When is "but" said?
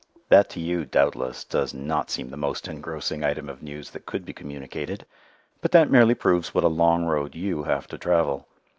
5.61-5.71